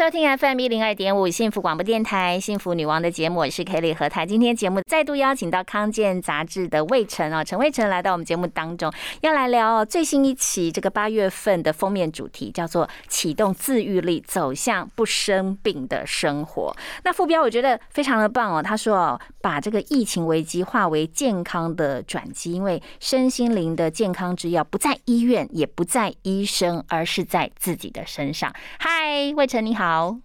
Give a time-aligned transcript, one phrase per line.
[0.00, 4.24] 收听 FM 一零二点五幸福广播电台幸福女王的节目，我是 Kelly 何台。
[4.24, 16.74] 今天节目再度邀请到康健杂志的魏晨哦，陈魏晨来到我们节目当中，要来聊最新一期这个八月份的封面主题，叫做“启动自愈力，走向不生病的生活”。
[17.04, 28.50] 那副标我觉得非常的棒哦，他说哦，把这个疫情危机化为健康的转机，因为身心灵的健康之药不在医院，也不在医生，而是在自己的身上。
[28.78, 29.89] 嗨，魏晨你好。
[29.90, 30.16] 好，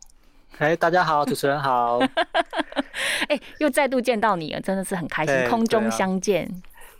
[0.60, 1.98] 哎，大家好， 主持人好，
[3.30, 6.48] 哎，又再度见到你了，真的是很开心，空中相见，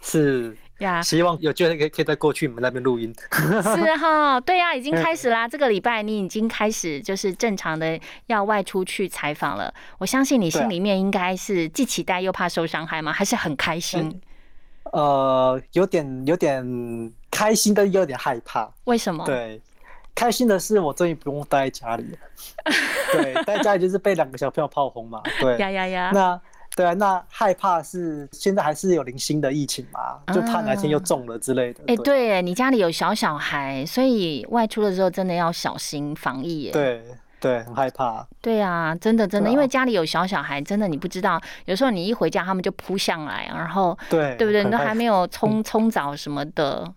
[0.02, 0.58] 是。
[0.80, 13.14] 呀，希望有机会可以可以再过去你们那边录音，是哈，对呀，已经 开始啦，这个礼拜你已经开始就是正常的要外出去采访了，我相信你心里面应该是既期待又怕受伤害吗？
[13.14, 14.20] 还是很开心？
[14.92, 19.24] 呃，有点有点开心，但有点害怕，为什么？
[19.26, 19.62] 对。
[20.16, 22.18] 开心的是，我终于不用待在家里了。
[23.12, 25.22] 对，待在家里就是被两个小朋友炮轰嘛。
[25.42, 26.12] 对呀呀呀！
[26.14, 26.42] 那
[26.76, 30.20] 对啊，那害怕是现在还是有零星的疫情嘛？
[30.34, 31.84] 就怕哪天又中了之类的。
[31.88, 36.70] 哎，对你家里有小小孩，所以外出的时候真的要小心防疫。
[36.72, 37.04] 对
[37.40, 38.26] 对，很害怕。
[38.42, 44.64] 对啊，真的真的，因为家里有小小孩，真的你不知道，有时候你一回家，他们就扑上来，然后对对不对？
[44.64, 46.92] 你都还没有冲冲澡什么的。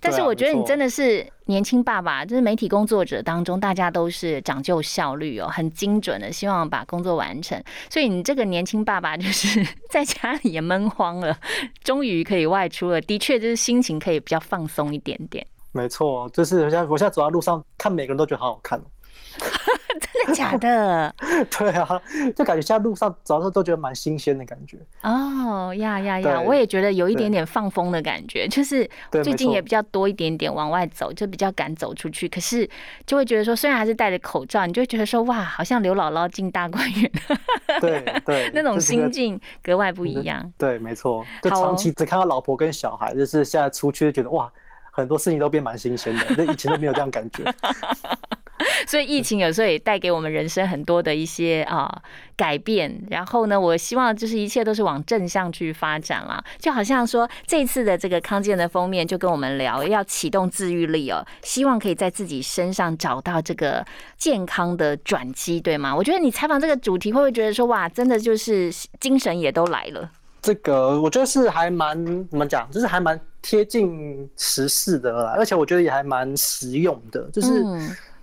[0.00, 7.62] 但是我觉得你真的是年轻爸爸，就是媒体工作者当中，大家都是讲究效率哦，很精准的，希望把工作完成。
[7.90, 11.36] 所以你这个年轻爸爸就是 在家里也闷慌了，
[11.84, 15.46] 终于可以外出了，的确就是心情可以比较放松一点点。
[15.72, 18.80] 没错，就是我现在我现在走在路上，看每个人都觉得好好看。
[19.38, 21.14] 真的假的？
[21.58, 22.00] 对啊，
[22.36, 24.78] 就感觉现在路上走的时候都觉得蛮新鲜的感觉。
[25.02, 26.40] 哦呀呀呀！
[26.40, 32.28] 我也觉得有一点点放风的感觉，就是最近也比较多一点点往外走，就比较敢走出去。
[32.28, 32.68] 可是
[33.06, 37.10] 就会觉得说，虽然还是戴着口罩，你就会觉得说，哇，好像刘姥姥进大观园。
[37.80, 40.52] 对对， 那种心境格外不一样。
[40.58, 41.24] 对，没错。
[41.42, 44.50] 就长期只看到老婆跟小孩，就是现在出去就觉得哇，
[44.90, 47.44] 很多事情都变蛮新鲜的，那以前都没有这样感觉。
[48.86, 51.90] 所以疫情有时候也带给我们人生很多的一些啊
[52.36, 53.02] 改变。
[53.10, 56.42] 然后呢，我希望就是一切都是往正向去发展啦。
[56.58, 63.84] 就好像说这次的这个康健的封面就跟我们聊要启动自愈力哦，希望可以在自己身上找到这个
[64.16, 65.94] 健康的转机，对吗？
[65.94, 70.10] 我觉得你采访这个主题会不会觉得说哇，真的就是精神也都来了？
[70.42, 77.64] 这个我觉得是还蛮怎么讲，就是还蛮贴近时事的啦，而且我觉得也还蛮实用的，就是。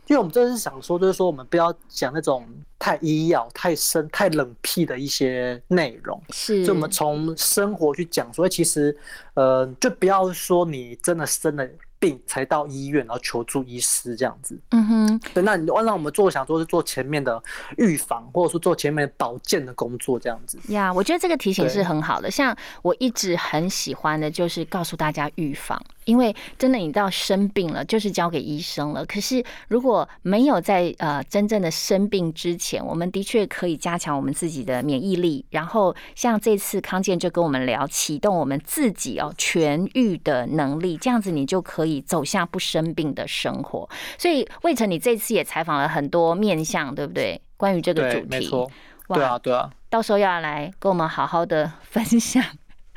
[0.08, 2.46] 因为我们真的是想说，就是说我们不要讲那种
[2.80, 8.96] 太医药、太深、太冷僻的一些内容，是，就我们从生活去讲，所以其实，
[9.36, 11.68] 呃，就不要说你真的生了。
[12.00, 14.56] 病才到医院，然后求助医师这样子。
[14.70, 17.42] 嗯哼，对，那你让我们做，想做是做前面的
[17.76, 20.60] 预防，或者说做前面保健的工作这样子。
[20.68, 22.30] 呀，我觉得这个提醒是很好的。
[22.30, 29.06] 像我一直很喜欢的，就是告诉大家预防，因为真的你到生病了，就是交给医生了。
[29.06, 35.46] 可是如果没有在呃真正的生病之前，我们的确可以加强我们自己的免疫力。
[35.52, 42.04] 然后像这次康健就跟我们聊，启动我们自己哦痊愈的能力，这样子你就可以。
[42.08, 47.42] 走向不生病的生活，所以魏晨，你这次也采访了很多面向，对不对？
[47.58, 48.72] 关于这个主题，没错，
[49.10, 52.42] 对啊，对啊，到时候要来跟我们好好的分享，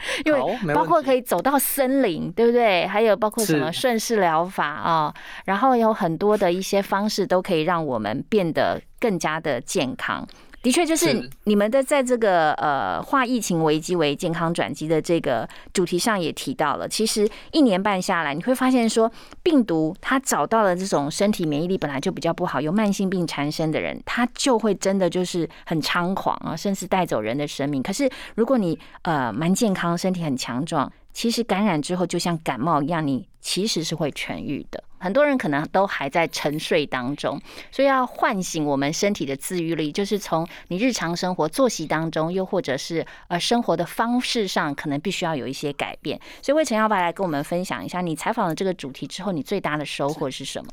[0.24, 2.86] 因为包括可以走到森林，对不对？
[2.86, 10.26] 还有包括什么顺势疗法啊，然后有很多的一些方式都可以让我们变得更加的健康。
[10.62, 19.10] 的确，就是你们的在这个呃化疫情危机为健康转机的这个主题上也提到了，其实一年半下来，你会发现说，
[19.42, 27.82] 病毒它找到了这种身体免疫力本来就比较不好、有慢性病缠身的人，他就会真的就是很猖狂啊，甚至带走人的生命。
[27.82, 34.82] 可是如果你呃蛮健康、身体很强壮，其实感染之后就像感冒一样，你其实是会痊愈的。
[34.98, 37.40] 很多人可能都还在沉睡当中，
[37.70, 46.20] 所以要唤醒我们身体的自愈力，就是从你日常生活作息当中，又或者是呃生活的方式上，可能必须要有一些改变。
[46.42, 50.70] 所以魏晨要不要来跟我们分享一下，你采访了这个主题之后，你最大的收获是什么？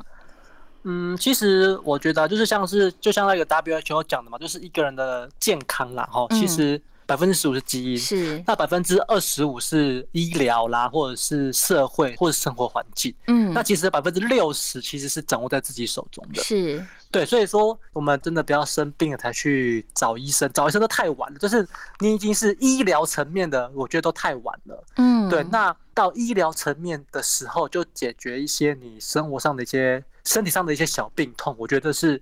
[0.83, 13.15] 嗯，其实我觉得就是像是就像那个 WHO 讲的嘛，就是一个人的健康啦，哈，其实百分之十五是基因，是那百分之二十五是医疗啦，或者是社会或者生活环境。
[13.27, 16.43] 嗯，那其实百分之六十其实是掌握在自己手中的。
[16.43, 21.39] 是，对，所以说我们真的不要生病了才去找医生，找医生都太晚了。
[21.39, 21.65] 就是
[21.99, 24.83] 你已经是医疗层面的，我觉得都太晚了。
[24.97, 32.21] 嗯，对，那到医疗层面的时候，就解决一些你生活上的一些、身体上的一些小病痛，我觉得是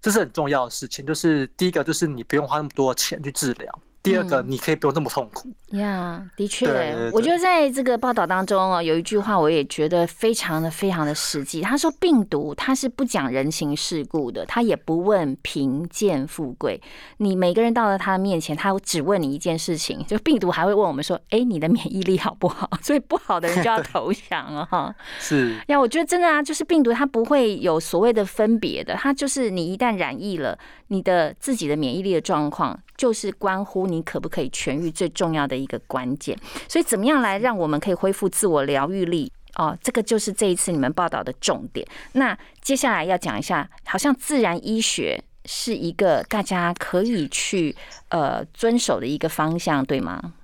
[0.00, 1.04] 这是很重要的事情。
[1.04, 3.80] 就是第一个，就是你不用花那么多钱去治疗。
[4.04, 5.50] 第二个，你可以不用那么痛苦。
[5.76, 11.62] 呀，的确，我觉得在这个报道当中哦，有一句话我也觉得非常的非常的实际。
[11.62, 16.80] 他说，病毒它是不讲人情世故的，他也不问贫贱富贵。
[17.16, 24.94] 你每个人到了他的面前，他只问你一件事情，就病毒还会问我们说：“哎，你的免疫力好不好？”所以不好的人就要投降 了哈。
[25.18, 30.58] 是呀，我觉得真的啊，就是病毒它不会有所谓的分别的，它就是你一旦染疫了，
[30.88, 32.78] 你的自己的免疫力的状况。
[32.96, 36.38] 就是关乎你可不可以痊愈最重要的一个关键，
[36.68, 39.76] 所以怎么样来让我们可以恢复自我疗愈力哦？
[39.82, 41.86] 这个就是这一次你们报道的重点。
[42.12, 47.74] 那接下来要讲一下，好像自然医学是一个大家可以去
[48.08, 50.34] 呃遵守的一个方向，对吗？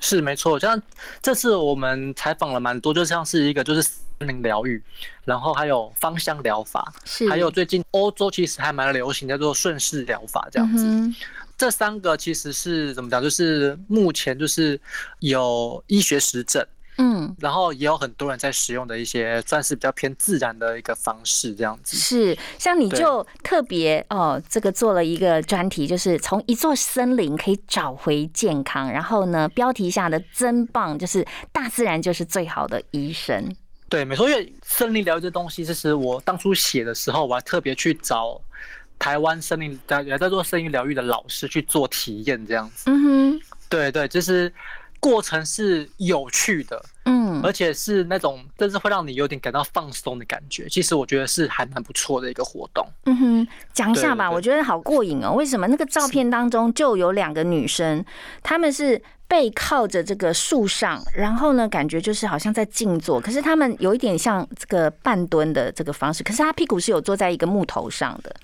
[0.00, 0.80] 是没错，像
[1.20, 4.80] 这次我们采访了蛮多，就像是一个就是森林疗愈，
[5.24, 10.86] 然后还有芳香疗法，是还有最近欧洲其实还蛮流行叫做顺势疗法这样子。
[11.58, 13.20] 这三个其实是怎么讲？
[13.20, 14.80] 就是目前就是
[15.18, 16.64] 有医学实证，
[16.98, 21.96] 嗯，然后也有很多人在使用的一些算是比较偏自然的一个方式，这样子。
[21.96, 28.88] 是，像你就特别哦，这个做了一个专题，就是从一座森林可以找回健康。
[28.92, 33.52] 然后呢，标题下的真棒，就是大自然就是最好的医生。
[33.88, 38.40] 对，没错，因为森林疗愈这东西，其实我当初写的时候，我还特别去找。
[38.98, 42.90] 台湾森林在也在做声音疗愈的老师去做体验，这样子。
[42.90, 44.52] 嗯哼，对对，就是
[44.98, 50.68] 过程是有趣的，嗯，而且是那种，真是会让你有点感到放松的感觉。
[50.68, 52.84] 其实我觉得是还蛮不错的一个活动。
[53.04, 55.32] 嗯哼，讲一下吧，我觉得好过瘾哦。
[55.32, 58.04] 为什么那个照片当中就有两个女生，
[58.42, 68.34] 她们是背靠着这个树上，然后呢，感觉就是好像在静坐，可是她们有一点像这个半蹲的这个方式，可是她屁股是有坐在一个木头上的。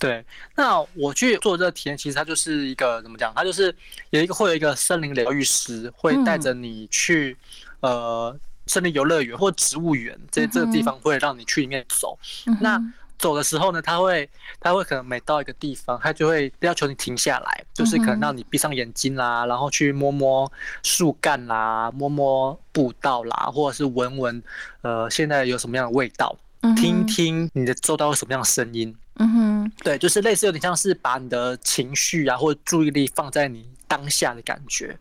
[0.00, 0.24] 对，
[0.56, 3.32] 那我去做这个体验，其实它就是一个怎么讲？
[3.34, 3.74] 它就是
[4.10, 7.36] 有一个会有一个森林疗愈师会带着你去
[7.80, 8.36] 呃
[8.66, 12.18] 森林游乐园或植物园这这个地方，会让你去里面走。
[12.60, 12.78] 那
[13.16, 14.28] 走的时候呢，他会
[14.60, 20.50] 他会可能每到一个地方，他就会要求你停下来，就是可能让你闭上眼睛啦，然后去摸摸
[20.82, 24.42] 树干啦，摸摸步道啦，或者是闻闻
[24.82, 26.36] 呃现在有什么样的味道，
[26.76, 28.94] 听听你的周到有什么样的声音。
[29.16, 29.43] 嗯哼，
[29.82, 34.98] 对，就是类似有点像是把你的情绪啊，或者注意力放在你当下的感觉，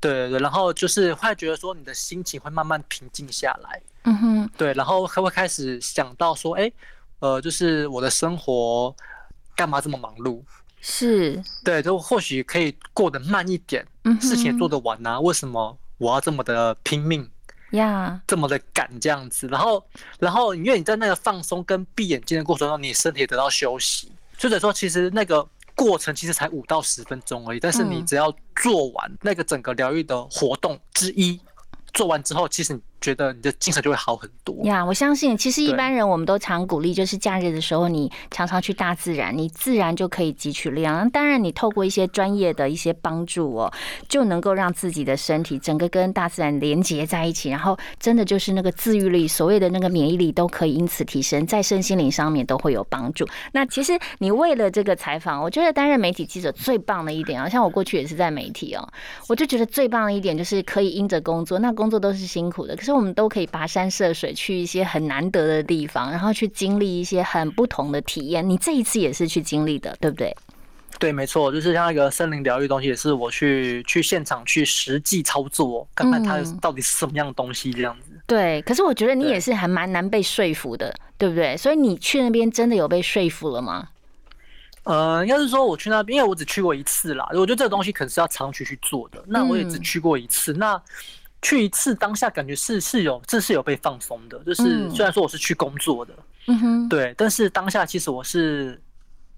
[0.00, 6.70] 对对对，然后就是会觉得说你的心情会慢慢平静下来，嗯哼，对，然后还会开始想到说，哎，
[7.18, 8.94] 呃，就是我的生活
[9.54, 10.42] 干嘛这么忙碌？
[10.80, 13.84] 是，对，就或许可以过得慢一点，
[14.20, 17.28] 事情也做得完啊，为什么我要这么的拼命？
[17.72, 19.84] 呀，这么的赶这样子，然后，
[20.18, 31.40] 然后，因为你在那个放松跟闭眼睛的过程中，你身体得到休息，所以说，其实那个过程其实才五到十分钟而已，但是你只要做完那个整个疗愈的活动之一，
[31.92, 32.80] 做完之后，其实。
[33.00, 34.84] 觉得你的精神就会好很多呀！
[34.84, 41.08] 我相信，其实一般人我们都常鼓励，就是假日的时候，你常常去大自然，你自然就可以汲取力量。
[41.10, 43.72] 当然，你透过一些专业的一些帮助哦，
[44.08, 53.26] 就能够让自己的身体整个跟大自然连接在一起，然后真的就是那个自愈力，所谓的那个免疫力都可以因此提升，在身心灵上面都会有帮助。
[53.52, 58.88] 那其实你为了这个采访，我觉得担任媒体记者最棒的一点啊，像我过去也是在媒体哦，
[59.28, 62.96] 我就觉得最棒的一点就是可以因着工作，那工作都是辛苦的，可是。
[62.96, 68.48] 我们都可以跋山涉水去一些很难得的地方，然后去经历一些很不同的体验。
[68.48, 70.34] 你这一次也是去经历的，对不对？
[70.98, 78.18] 对，没错，就是像那个森林疗愈东西，也是我去去现场去实际操作，看看它到底是什么样的东西这样子。
[78.26, 81.54] 对，可是我觉得你也是还蛮难被说服的，对不对？
[81.54, 83.88] 所以你去那边真的有被说服了吗？
[84.84, 87.28] 呃，应该是说我去那边，因为我只去过一次啦。
[87.32, 90.80] 我觉得这个东西可能是要长期去做的，那我也只去过一次，那。
[91.42, 96.14] 去一次当下感觉是是有这是有被放松的，就是虽然说我是去工作的，
[96.46, 98.80] 嗯哼，对，但是当下其实我是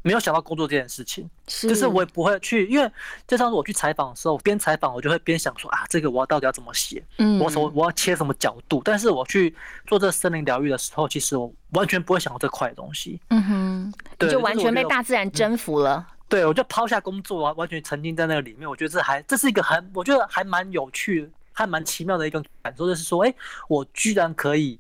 [0.03, 2.91] 没有想到工作这件事情，就是我也不会去，因为
[3.27, 9.55] 就像是我去采访的时候，边采访我就会边想说啊，这个我要到底要怎么写，嗯，我我我要切什么角度，但是我去
[9.87, 16.07] 做这森林疗愈的时候，其实我完全不会想到这块东西，嗯哼，就完全被大自然征服了。
[16.29, 18.69] 对，我就抛下工作啊，完全沉浸在那个里面。
[18.69, 21.29] 我觉得这还这是一个很，我觉得还蛮有趣、
[21.59, 23.35] 还蛮奇妙的一个感受，就是说，哎，
[23.69, 24.79] 我居然可以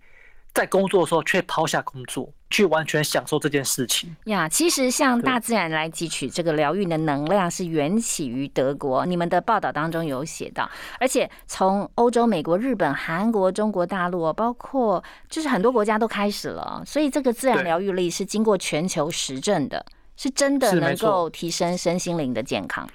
[0.54, 2.32] 在工作的时候却抛下工作。
[2.50, 4.48] 去完全享受这件事情呀！
[4.48, 9.04] 其实向大自然来汲取这个疗愈的能量，是缘起于德国。
[9.04, 10.66] 你们的报道当中有写到，
[10.98, 16.82] 而且从欧洲、美国、日本、韩国、中国大陆，包括就是很多国家都开始了。
[16.86, 19.84] 所以这个自然疗愈力是经过全球实证的，
[20.16, 22.88] 是真的能够提升身心灵的健康。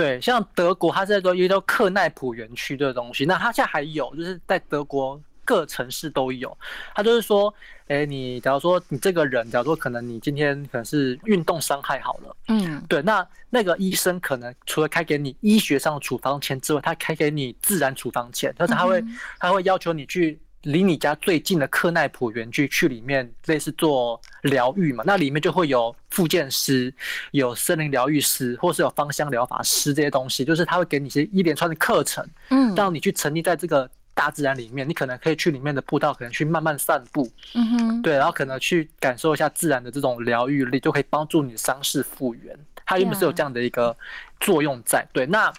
[0.00, 5.20] 对，像德国，它在做一个叫克奈普园区的东西，那它现在还有，就是在德国。
[5.48, 6.54] 各城市都有，
[6.94, 7.54] 它就是说，
[7.86, 19.02] 哎，你假如说你这个人，假如说可能你今天可能是运动伤害好了，嗯，对，那那个医生可能除了开给你医学上的处方签之外，他开给你自然处方签，但是他会
[19.38, 26.92] 他会要求你去离你家最近的克奈普园区去里面类似做疗愈嘛，那里面就会有复健师、
[27.30, 33.88] 有森林疗愈师，或是有芳香疗法师这些东西，就是他会给你一些一连串的课程，嗯，让你去沉浸在这个。
[34.14, 42.58] 大自然里面，你可能可以去里面的步道，可能去慢慢散步，嗯哼，对，然后可能去感受一下自然的这种疗愈力，就可以帮助你伤势复原。
[42.84, 43.96] 它原本是有这样的一个
[44.40, 45.06] 作用在。
[45.12, 45.52] 对，那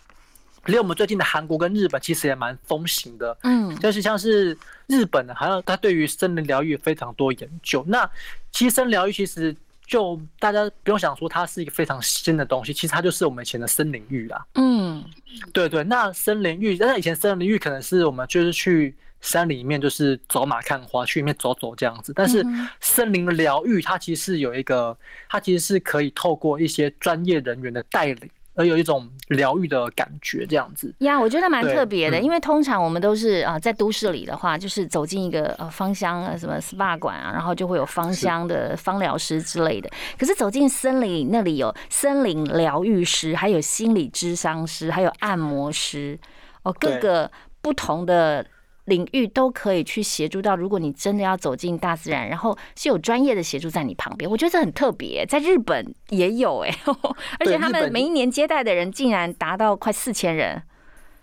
[0.66, 4.58] 离我们最近的韩国跟日本其实也蛮风行的，嗯，就是像是
[4.90, 7.86] 日本的，好像他对于森林疗愈非常多研究。
[7.88, 8.10] 那
[8.52, 9.56] 其实森疗愈其实。
[9.90, 14.46] 就大家不用想说它是一个非常新的东西，其实它就是我们以前的森林浴啦。
[14.54, 15.04] 嗯，
[15.52, 22.14] 对对，那森林浴，那以前森林浴可能是我们就是去山里面就是走马看花，去里面走走这样子。
[22.16, 22.46] 但是
[22.80, 24.96] 森林疗愈它其实是有一个，
[25.28, 28.30] 它其实是可以透过一些专业人员的带领。
[28.60, 32.20] 而有一种疗愈的感觉，这样子呀，我觉得蛮特别的。
[32.20, 39.90] 因为通常我们都是啊，在都市里的话，就是走进一个呃芳香啊什么 SPA 馆啊，然后就会有芳香的芳疗师之类的。
[40.18, 46.20] 可是走进森林，那里有森林疗愈师，还有心理咨商师，还有按摩师
[46.64, 48.46] 哦，各个不同的。
[48.90, 50.58] 领域都可以去协助到。
[50.58, 55.26] 如果你真的要走进大自然，然后是有专业的协助在你旁边，我觉得这很特别。
[55.26, 56.76] 在日本也有哎，
[57.40, 60.62] 而且他们每一年接待的人竟然达到快四千人。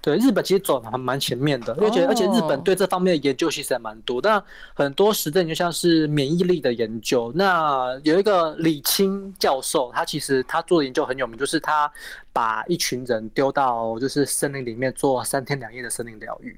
[0.07, 4.21] 对，日本其实走的还蛮前面的，而且而且日本对这方面的研究其实还蛮多。
[4.23, 4.41] 那
[4.73, 11.91] 很多实证就像是免疫力的研究，那有一个李清教授，他其实他做的研究很有名，就是他
[12.33, 16.57] 把一群人丢到就是森林里面做三天两夜的森林疗愈，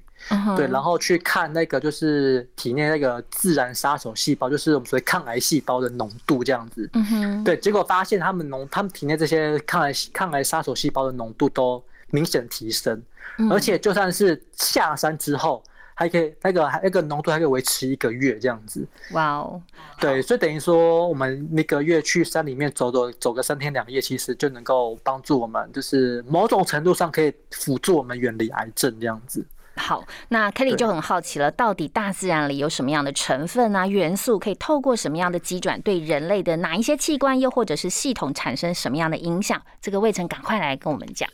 [0.54, 6.86] 对，然后去看那个就是体内那个自然杀手细胞，就是我们所谓抗癌细胞的浓度这样子。
[6.92, 13.02] 嗯哼，对，结果发现他们浓，他们体内这些抗癌抗癌杀手细胞的浓度都明显提升。
[13.50, 15.62] 而且就算是下山之后，
[15.94, 18.86] 还可以那个还那个浓度还可以维持一个月这样子。
[19.12, 19.62] 哇哦，
[20.00, 29.44] 对，所以等于说我们那个月去山里面走走走个三天两夜，其实就能够帮助我们，就是某种程度上可以辅助我们远离癌症这样子。
[29.76, 39.62] 好，那 Kelly 就很好奇了，到底大自然里有什么样的成分啊元素，可以透过什么样的机转对人类的哪一些器官又或者是系统产生什么样的影响？
[39.80, 41.28] 这个魏晨赶快来跟我们讲。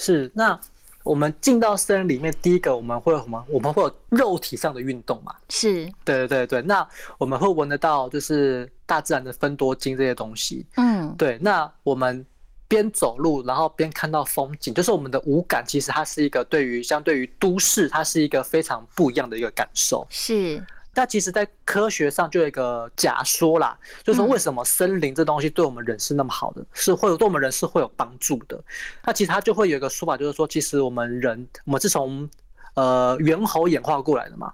[0.00, 0.58] 是那。
[1.02, 3.42] 我们进到森林里面，第一个我们会有什么？
[3.48, 5.34] 我们会有肉体上的运动嘛？
[5.48, 6.62] 是，对对对对。
[6.62, 10.66] 那我们会闻得到，就是大自然的分多精这些东西。
[10.76, 11.38] 嗯，对。
[11.40, 12.24] 那我们
[12.68, 20.06] 边走路，然后边看到风景，就是我们的五感，其实它是一个对于相对于都市，它是一个非常不一样的一个感受。
[20.10, 20.62] 是。
[20.94, 28.60] 那其实，在科学上就有一个假说啦，就是说为什么森林这东西对我们人是那么好的，是会有对我们人是会有帮助的。
[29.04, 32.28] 那其实它就会有一个说法，就是说，其实我们人，我们是从
[32.74, 34.52] 呃猿猴演化过来的嘛。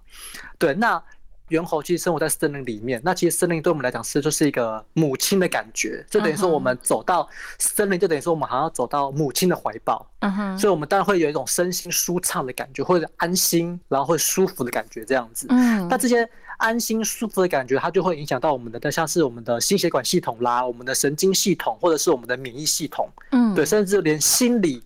[0.59, 1.03] 对，那。
[1.49, 24.83] 猿猴其实生活在森林里面，那其实森林对我们来讲是就是一个母亲的感觉，就等于说我们走到森林，就等于说我们好像走到母亲的怀抱，嗯哼，所以我们当然会有一种身心舒畅的感觉，或者安心，然后会舒服的感觉这样子，嗯，那这些安心舒服的感觉，它就会影响到我们的，像是我们的心血管系统啦，我们的神经系统，或者是我们的免疫系统，嗯，对，甚至连心理。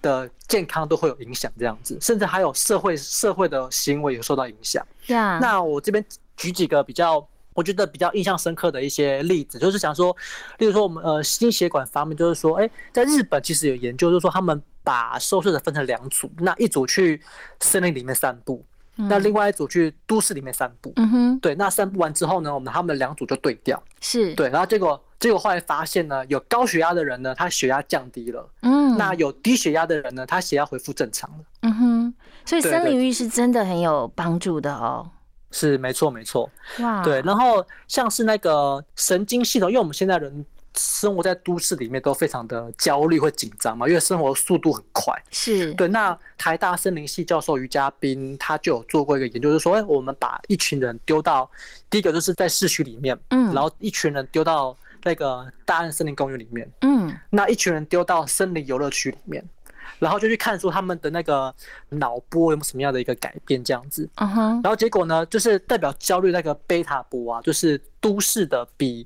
[0.00, 4.84] 的健康都会有影响，这样子，甚至还有社会社会的行为有受到影响。
[5.06, 6.04] 对啊，那我这边
[6.36, 10.16] 举几个比较，我觉得比较印象深刻的一些例子，就是想说，
[10.58, 17.20] 例如说我们呃心血管方面，就是说，哎，在日本其实有研究，就是说他们把受试者分成两组，那一组去
[17.60, 18.64] 森林里面散步，
[18.96, 20.92] 那另外一组去都市里面散步。
[20.96, 25.02] 嗯哼，对，那散步完之后呢，我们他们两组就对调，是对，然后结果。
[25.20, 28.48] 结果后来发现呢，有高血压的人呢，他血压降低了。
[28.62, 31.36] 嗯，那有低血压的人呢，他血压恢复正常了。
[31.62, 35.10] 嗯哼，所以森林浴是真的很有帮助的哦。
[35.50, 36.48] 是，没错，没错。
[36.80, 37.20] 哇，对。
[37.22, 40.44] 然后像是那个神经系统，因为我们现在人
[40.76, 45.12] 生活在都市里面都非常的焦虑或紧张嘛，因为生活速度很快。
[45.30, 45.88] 是对。
[45.88, 51.50] 那台大森林系教授于嘉宾他就有做过一个研究，就是说，哎，我们把一群人丢到
[51.90, 59.44] 第一个就是在市区里面，嗯，然后一群人丢到那个大安森林公园里面，嗯，那一群人丢到森林游乐区里面。
[59.98, 61.52] 然后就去看出他们的那个
[61.88, 64.08] 脑波有什么样的一个改变，这样子。
[64.16, 64.60] 嗯哼。
[64.62, 69.04] 然后结果呢，就是代表焦虑那个贝塔波啊，就是都市的比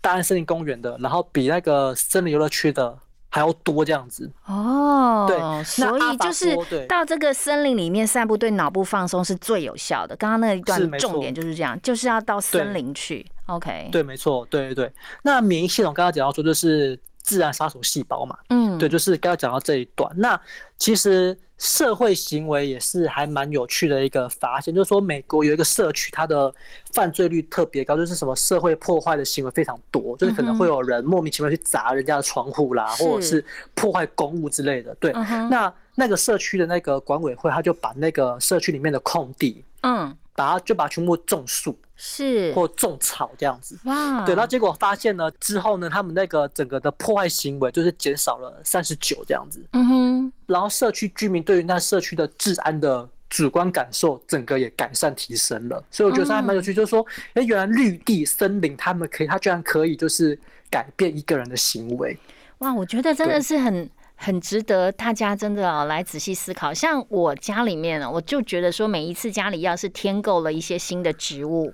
[0.00, 2.96] 大安森林公园的，然后比那个森林游乐区的
[3.30, 4.30] 还要多这样子。
[4.44, 5.24] 哦。
[5.26, 5.64] 对。
[5.64, 6.54] 所以就是
[6.86, 10.14] 到这个森林里面散步，对脑部放松是最有效的。
[10.16, 13.24] 刚刚那一段重点就是这样，就是要到森林去。
[13.46, 13.88] OK。
[13.90, 14.46] 对，没错。
[14.50, 14.92] 对对对。
[15.22, 16.98] 那免疫系统刚刚讲到说，就是。
[17.30, 20.12] 自然杀手细胞嘛，嗯，对，就是刚刚讲到这一段。
[20.16, 20.38] 那
[20.76, 26.52] 其实社会行为也是还蛮有趣的一个发现，就是说美国有一个社区，它的
[26.92, 33.44] 犯罪率特别高，就是什么社会破坏的行为非常多，就是可能会有人莫名其妙去砸人家的窗户啦，或者是
[33.76, 34.92] 破坏公物之类的。
[34.96, 41.78] 对，那那个社区的那个管委会，他就把那个社区里面的空地，嗯，把它就把它全部种树。
[42.02, 42.50] 是。
[42.54, 43.78] 或种草这样子。
[43.84, 57.04] 哇，对，然后结果发现呢之后呢，他们那个整个的破坏行为就是减少了三十九这样子，嗯哼，然后社区居民对于那社区的治安的主观感受，整个也改善提升了，所以我觉得还蛮有趣，就是说，
[57.34, 60.38] 哎，原来绿地森林他们可以，他居然可以就是
[60.70, 62.18] 改变一个人的行为，
[62.60, 63.90] 哇，我觉得真的是很。
[64.22, 66.74] 很值得大家真的来仔细思考。
[66.74, 71.72] 像我家里面呢，我就觉得说，每一次家里要是添购了一些新的植物，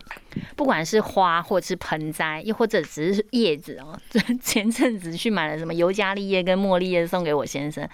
[0.55, 3.99] 不管是花或者是盆栽，又或者只是叶子哦，
[4.41, 7.87] 前阵子去买了什么尤加利叶跟茉莉叶送给我先生，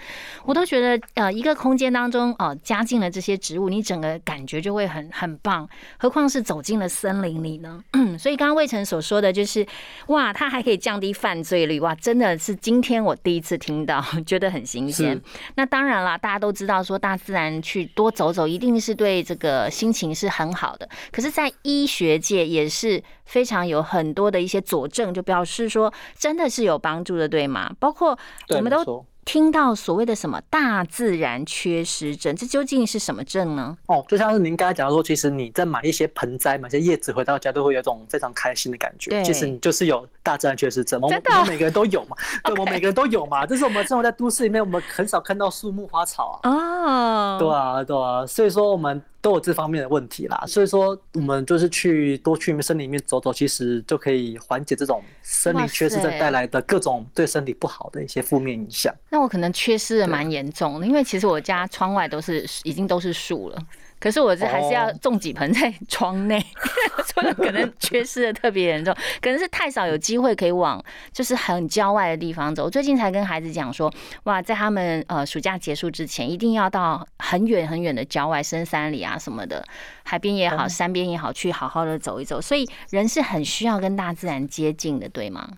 [0.44, 5.66] 我都觉得呃，一个空间当中哦，加进了这些植物，你整个感觉就会很很棒。
[5.96, 7.82] 何况是走进了森林里呢？
[8.18, 9.66] 所以刚刚魏晨所说的就是，
[10.08, 14.41] 哇，它还可以降低犯罪率，哇，真的是今天我第一次听到， 觉得。
[14.42, 15.18] 的很新鲜，
[15.54, 20.88] 那当然啦，大家都知道说大自然去多走走，一定是对这个心情是很好的。
[21.10, 27.72] 可是，在医学界也是非常有很多的一些佐证，就表示说真的是有帮助的，对吗？
[27.78, 28.18] 包括
[28.50, 29.06] 我们都。
[29.24, 33.76] 听到所谓的什么大自然缺失症，这究竟是什么症呢？
[33.86, 39.22] 哦，就像是您刚才讲说，其实你在买一些盆栽、买些叶子回到家，都会有一种非常开心的感觉。
[39.22, 42.16] 其实你就是有大自然缺失症，我们每个人都有嘛。
[42.44, 43.46] 对，我们每个人都有嘛。
[43.46, 46.50] 这是我们生活在都市里面，我们很少看到树木花草啊。
[46.50, 48.26] 哦，对啊，对啊。
[48.26, 49.00] 所以说我们。
[49.22, 58.92] 都有这方面的问题啦，所以说我们就是去多去森林里面走走，其实就可以缓解这种森林缺失症带来的各种对身体不好的一些负面影响。
[59.08, 63.58] 那我可能缺失的蛮严重的，因为其实我家窗外都是已经都是树了。
[64.02, 66.44] 可是我这还是要种几盆在窗内，
[67.14, 72.68] 所以可能缺失的特别严重，可能是太少有机会可以往就是很郊外的地方走。
[72.68, 73.88] 最近才跟孩子讲说，
[74.24, 79.64] 哇，在他们呃暑假结束之前，一定要到很远很远的郊外深山里啊什么的，
[80.02, 82.40] 海边也好，山边也好，去好好的走一走。
[82.40, 85.48] 所以人是很需要跟大自然接近的，对吗？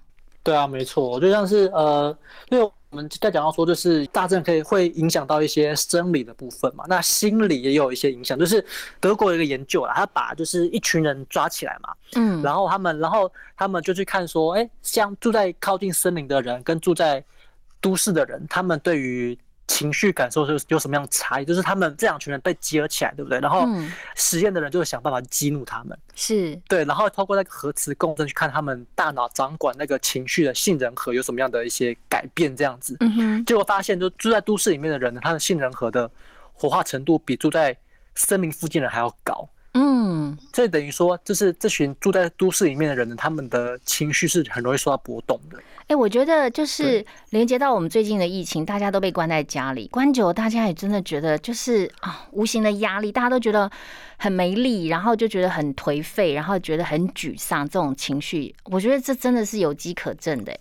[0.42, 2.14] 对啊，没错，我就像是呃，
[2.50, 2.70] 因为。
[2.94, 8.38] 我们在讲到说，就是大自然可以会影响到一些生理的部分嘛，那心理也有一些影响。
[8.38, 8.64] 就是
[9.00, 17.24] 德国有一个研究啦，他把就是一群人抓起来嘛，嗯，然后他们，然后他们就去看说，哎，像住在靠近森林的人跟住在
[17.80, 21.44] 都市的人，他们对于情绪感受是有什么样的差异？
[21.44, 23.40] 就是他们这两群人被集合起来，对不对？
[23.40, 23.66] 然后
[24.14, 32.96] 实验的人就会想办法激怒他们，是对，然后透过那个核磁共振去看他们大脑掌管那个情绪的杏仁核有什么样的一些改变，这样子。
[33.00, 33.44] 嗯哼。
[33.44, 36.10] 结果发现，就住在都市里面的人呢，他的杏仁核的
[36.52, 37.76] 活化程度比住在
[38.14, 39.48] 森林附近的人还要高。
[39.76, 45.58] 嗯，这等于说，就是这群住在都市里面的人呢，他们的情绪是很容易受到波动的。
[45.88, 53.70] 哎，我觉得就是连接到我们最近的疫情，大家都被关在家里，关久，大家也真的觉得就是啊，无形的压力，大家都觉得
[54.16, 60.56] 很没力，然后就觉得很颓废，然后觉得很沮丧，这种情绪，我觉得这真的是有机可证的。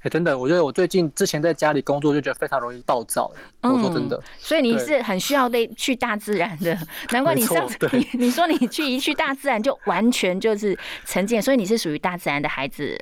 [0.00, 3.30] 哎，真的，我觉得我最近之前在家里工作就觉得非常容易暴躁。
[3.62, 6.78] 我说真的，所以你是很需要得去大自然的，
[7.10, 12.96] 难怪你上次你你说你去一去大自然就完全就是沉浸，所以你是属于大自然的孩子。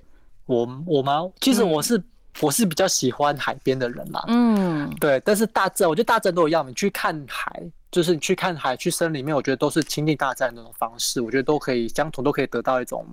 [0.47, 1.29] 我我吗？
[1.41, 2.03] 其实我是
[2.41, 4.25] 我是比较喜欢海边的人啦。
[4.29, 5.21] 嗯，对。
[5.25, 6.67] 但是大自然，我觉得大自然都一样。
[6.67, 11.21] 你去看海，就是你去看海，去森林里面，我觉得都是亲近大自然那种方式。
[11.21, 13.05] 我觉得都可以相同，都可以得到一种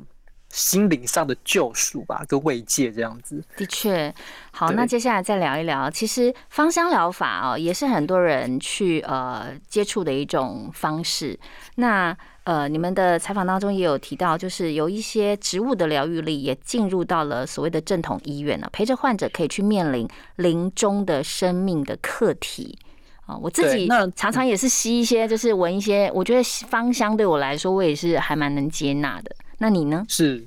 [0.54, 3.44] 心灵上的救赎吧，跟慰藉这样子。
[3.58, 4.14] 的确，
[4.52, 4.72] 好。
[4.74, 11.38] 那接下来再聊一聊，其实芳香疗法哦，也是很多人去呃接触的一种方式。
[11.76, 22.78] 那呃，你们的采访当中也有提到，就是有一些植物的疗愈力也进入到了所谓的正统医院了，陪着患者可以去面临临终的生命的课题
[23.26, 23.36] 啊。
[23.36, 29.36] 我自己常常也是吸一些，就是闻一些，我觉得芳香对我来说，我也是还蛮能接纳的。
[29.58, 30.06] 那你呢？
[30.08, 30.44] 是，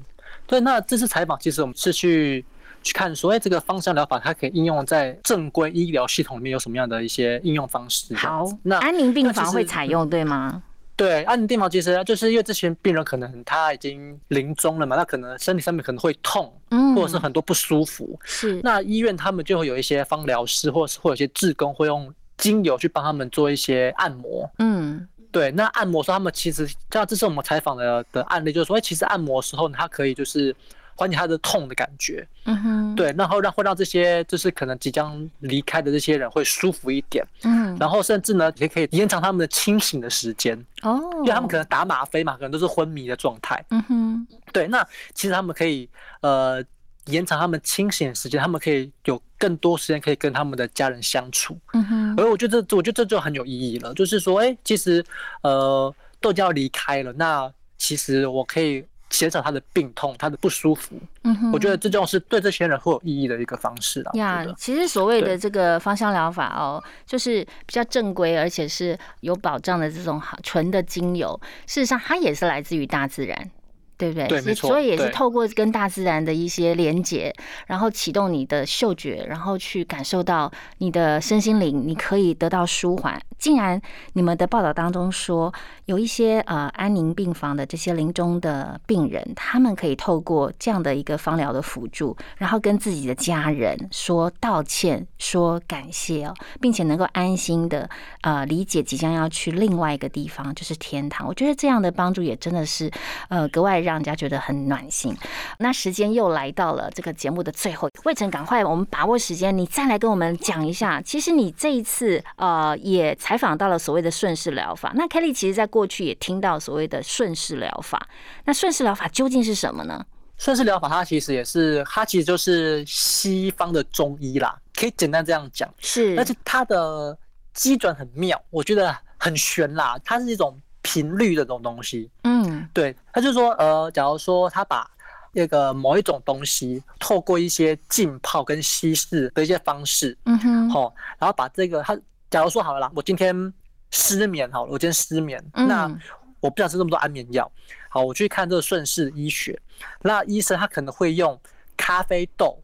[0.47, 0.61] 对。
[0.61, 2.45] 那这次采访其实我们是去。
[2.83, 8.15] 去看所谓这个芳香疗法，它可以应用在正规医疗系统里面有什么样的一些应用方式？
[8.15, 10.63] 好，那安宁病房会采用对吗？
[10.95, 18.17] 对，安宁病房其实就是因为这些病人可能他已经临终了嘛，那可能身体上面可能会痛，嗯，或者是很多不舒服。
[18.23, 24.49] 是，那医院他们就会有一些芳疗师，或者是会有一些志工会用精油去帮他们做一些按摩。
[24.61, 30.55] 嗯，对，那按摩时候他们其实像这是我们采访的的案例，就是说，其实按摩时候它可以就是。
[30.99, 45.87] 缓解他的痛的感觉，嗯哼，对，然后让会让这些就是可能即将离开的这些人会舒服一点，嗯，然后甚至呢也可以延长他们的清醒的时间，哦，因为他们可能打吗啡嘛，可能都是昏迷的状态，嗯哼，对，那其实他们可以
[46.23, 46.65] 呃
[47.07, 55.05] 延长他们清醒的时间，他们可以有更多时间可以跟他们的家人相处，嗯哼，而我觉得这我觉得这就很有意义了，就是说，哎，其实
[55.43, 58.85] 呃豆要离开了，那其实我可以。
[59.09, 60.97] 减少他的病痛，他的不舒服。
[61.23, 64.11] 嗯哼，我觉得这种是对这些人会有意义的一个方式了。
[64.15, 71.41] 呀，其实所谓的这个芳香疗法哦，就是比较正规，而且是有保障的这种好纯的精油。
[71.69, 73.51] 事实上，它也是来自于大自然。
[73.99, 74.29] 对不对？
[74.29, 77.35] 对，所以也是透过跟大自然的一些连接，
[77.67, 83.19] 然后启动你的嗅觉，然后去感受到你的身心灵，你可以得到舒缓。
[83.39, 83.81] 竟然
[84.15, 85.53] 你们的报道当中说，
[85.85, 97.89] 有一些呃安宁病房的这些临终的病人，他们可以透过这样的一个芳疗的辅助，然后跟自己的家人说道歉、说感谢哦，并且能够安心的
[98.23, 101.27] 呃理解即将要去另外一个地方，就是天堂。
[101.27, 102.91] 我觉得这样的帮助也真的是
[103.29, 103.86] 呃格外。
[103.87, 105.17] 让人家觉得很暖心。
[105.59, 111.01] 那时间又来到了这个节目的最后，魏晨，赶快我们把握时间，你再来跟我们讲一下。
[111.01, 114.93] 其实你这一次呃也采访到了所谓的顺势疗法。
[114.95, 118.09] 那 Kelly 其实在过去也听到所谓的顺势疗法。
[118.45, 120.05] 那顺势疗法究竟是什么呢？
[120.37, 125.73] 顺势疗法它其实也是，它其实就是西方的中医啦，可以简单这样讲。
[125.79, 127.17] 是，但是它的
[127.55, 129.99] 基准很妙，我觉得很玄啦。
[130.05, 130.61] 它是一种。
[130.87, 134.89] 频率的这种东西，嗯，对，他就说，呃，假如说他把
[135.33, 141.99] 那个某一种东西透过一些浸泡跟稀释的一些方式，嗯哼，好，然后把这个他，
[142.31, 143.53] 假如说好了啦，我今天
[143.91, 145.93] 失眠，好了，我今天失眠，那
[146.39, 147.51] 我不想吃那么多安眠药，
[147.89, 149.61] 好，我去看这个顺势医学，
[150.03, 151.37] 那医生他可能会用
[151.77, 152.57] 咖啡豆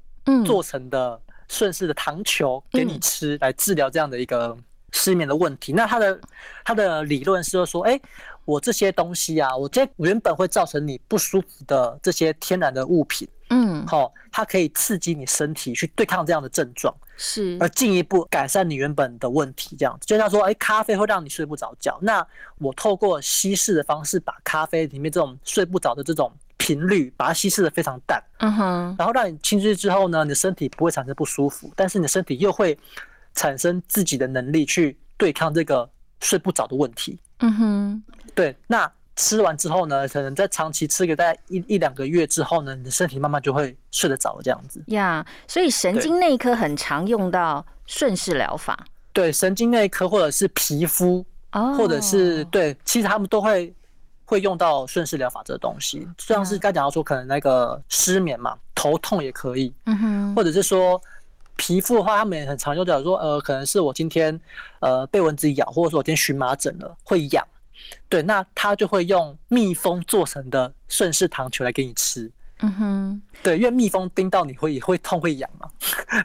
[0.47, 4.57] 做成的顺势的糖球给你吃，来治疗这样的一个。
[4.93, 6.21] 失眠的问题，那他的
[6.65, 7.99] 他的理论是说，哎，
[8.45, 20.07] 我这些东西啊，我这原本会造成你不舒服的这些天然的物品，嗯，好，它可以刺激你身体去对抗这样的症状，是，而进一步改善你原本的问题，这样子。
[20.07, 22.25] 就像说，哎，咖啡会让你睡不着觉，那
[22.59, 32.79] 我透过稀释的方式，把咖啡里面这种睡不着的这种频率，把它稀释的非常淡，嗯哼，然后让你清去之后呢，你的身体不会产生不舒服，但是你的身体又会。
[33.35, 35.89] 产生自己的能力去对抗这个
[36.21, 37.19] 睡不着的问题。
[37.39, 38.03] 嗯哼，
[38.35, 38.57] 对。
[38.67, 40.09] 那吃完之后呢？
[40.09, 44.83] 可能在长期吃个大概一一两个月之后呢，你的身体慢慢就会睡得着这样子。
[44.87, 48.87] 呀，所以神经内科很常用到顺势疗法。
[49.13, 51.25] 对，神经内科或者是皮肤，
[51.77, 53.75] 或者是对，其实他们都会
[54.25, 56.09] 会用到顺势疗法这个东西。
[56.19, 59.75] 像是刚讲到说，可能那个失眠嘛，头痛也可以。
[59.85, 61.01] 嗯哼，或者是说。
[61.57, 64.39] 皮肤的话，他们也很常用，讲说，呃，可能是我今天，
[64.81, 67.47] 呃，被蚊子咬，或者说我今天荨麻疹了，会痒，
[68.09, 75.69] 对，那他就会用蜜蜂做成的顺势糖球来给你吃，嗯哼，对，因为蜜蜂叮到你会会痛会痒嘛，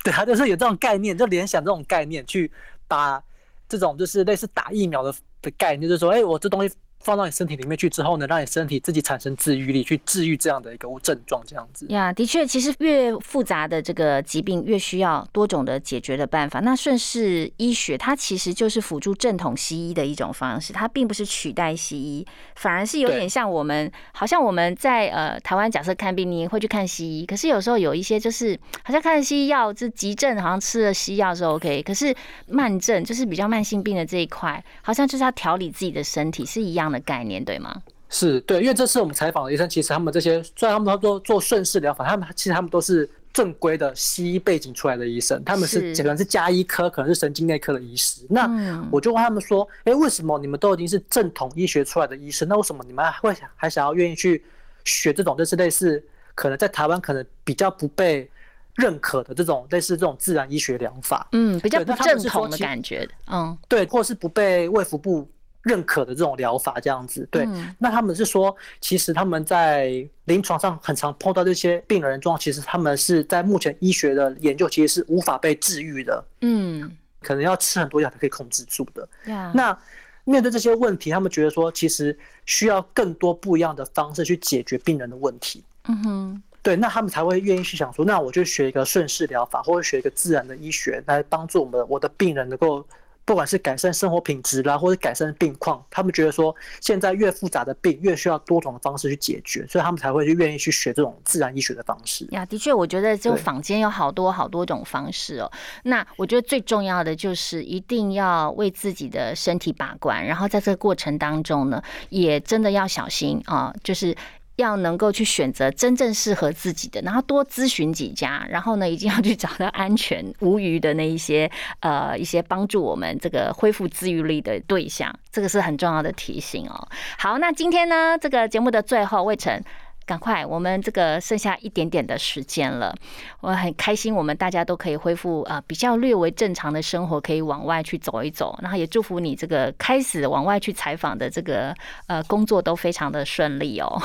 [0.03, 2.51] 对，他就是有这种概念，就联想这种概念去
[2.87, 3.21] 把
[3.69, 6.73] 这种就是类似打疫苗的的概念，就是说，哎，我这东西。
[6.99, 11.85] 放到你身体里面去之后呢，让你身体自己产生治愈力，去治愈这样的一个症状，这样子。
[11.89, 16.59] 呀，的确，其实越复杂的这个疾病，越需要多种的解决的办法。
[16.59, 32.13] 那顺势医学，它其实就是辅助正统西医的一种方式，它并不是取代西医，反而是有点像我们，好像我们在呃台湾假设看病，你会去看西医，可是有时候有一些就是好像看西医药，这急症好像吃了西药是 OK，可是
[32.47, 36.86] 慢症就是比较慢性病的这一块，好像就是要调理自己的身体是一样。
[36.91, 37.81] 的概念对吗？
[38.09, 48.21] 是对，因为这次我们采访的医生，其实他们这些虽然他们都做做顺势疗法，他们其实他们都是正规的西医背景出来的医生，他们是可能是加医科，可能是神经内科的医师。
[48.29, 54.41] 那我就问他们说：“哎，为什么你们都已经是正统医学出来的医生，那为什么你们会还想要愿意去
[54.85, 56.01] 学这种就是类似
[56.33, 58.31] 可能在台湾可能比较不被
[58.75, 61.27] 认可的这种类似这种自然医学疗法？
[61.33, 63.05] 嗯，比较不正统的感觉。
[63.29, 65.29] 嗯，对，或是不被卫福部。”
[65.67, 67.45] 认可的这种疗法这样子，对，
[67.77, 76.89] 那他们是说，其实他们在临床上很常碰到这些病人状况，其实他们是在目前医学的研究，其实是无法被治愈的，嗯，
[77.21, 79.07] 可能要吃很多药才可以控制住的。
[79.53, 79.77] 那
[80.23, 85.61] 面对这些问题，他们觉得说，其实需要更多不一样的方式去解决病人的问题。
[85.89, 92.85] 嗯哼，对，那他们才会愿意去想说，那我就学一个顺势疗法，或者学一个自然的医学来帮助我们我的病人能够。
[93.27, 102.25] 不管是改善生活品质啦，或者改善病况，他们觉得说现在越复杂的病越需要多种的方式去解决，所以他们才会去愿意去学这种自然医学的方式。
[102.31, 105.51] 呀，的确，我觉得这个坊间有好多好多种方式哦。
[105.83, 114.15] 那我觉得最重要的就是一定要为自己的身体把关，然后在这个过程当中呢，也真的要小心啊，就是。
[114.57, 126.87] 要能够去选择真正适合自己的，然后多咨询几家，然后呢，一定要去找到安全无虞的那一些呃一些帮助我们这个恢复自愈力的对象，这个是很重要的提醒哦。
[127.17, 129.63] 好，那今天呢，这个节目的最后，魏晨。
[130.07, 132.95] 赶快，我们这个剩下一点点的时间了，
[133.41, 141.75] 我很开心，我们大家都可以恢复啊，比较略微正常的生活，可以往外去走一走，然后也祝福你这个开始往外去采访的这个
[142.07, 144.01] 呃工作都非常的顺利哦。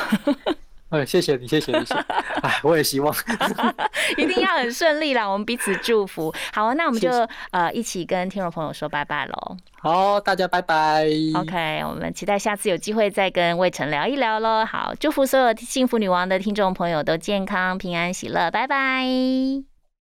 [0.93, 1.85] 哎，谢谢你，谢谢你，
[2.43, 3.13] 哎，我也希望
[4.19, 6.33] 一定要很顺利啦，我们彼此祝福。
[6.53, 7.11] 好，那我们就
[7.51, 9.57] 呃一起跟听众朋友说拜拜喽。
[9.81, 11.07] 好，大家拜拜。
[11.35, 14.65] OK，我们期待下次有机会再跟魏晨聊一聊喽。
[14.65, 19.72] 好，祝福所有幸福女王的听众朋友都健康、平安、喜乐，拜拜。